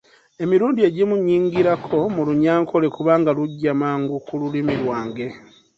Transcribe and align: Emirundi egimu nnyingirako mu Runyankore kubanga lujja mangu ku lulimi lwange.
Emirundi 0.43 0.79
egimu 0.89 1.15
nnyingirako 1.19 1.97
mu 2.15 2.21
Runyankore 2.27 2.87
kubanga 2.95 3.29
lujja 3.37 3.71
mangu 3.81 4.15
ku 4.25 4.33
lulimi 4.39 4.73
lwange. 4.81 5.27